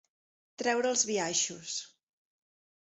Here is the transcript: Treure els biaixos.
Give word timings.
Treure 0.61 0.89
els 0.93 1.05
biaixos. 1.11 1.79